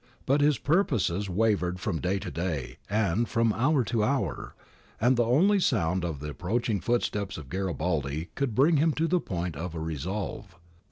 [0.01, 4.55] ^ But his purposes wavered from day to day and from hour to hour,
[4.99, 9.19] and only the sound of the approaching footsteps of Garibaldi could bring him to the
[9.19, 10.55] point of a resolve.